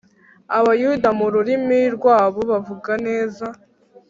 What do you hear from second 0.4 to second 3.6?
Abayuda mu rurimi rwabo bavuga neza.